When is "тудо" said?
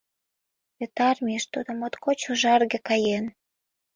1.53-1.71